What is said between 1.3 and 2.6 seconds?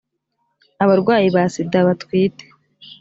ba sida batwite